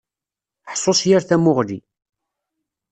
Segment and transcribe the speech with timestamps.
[0.73, 1.79] Ḥṣu s yir tamuɣli.